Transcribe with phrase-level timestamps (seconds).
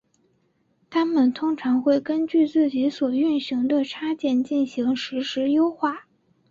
[0.89, 6.07] 它们通常会根据自己所运行的插件进行实时优化。